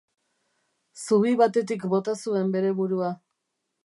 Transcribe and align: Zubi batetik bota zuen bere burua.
Zubi 1.01 1.33
batetik 1.41 1.85
bota 1.91 2.15
zuen 2.29 2.49
bere 2.57 2.73
burua. 2.81 3.13